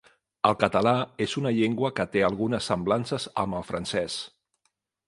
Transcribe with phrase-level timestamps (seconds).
[0.49, 0.93] El català
[1.27, 4.19] és una llengua que té algunes semblances amb el francès.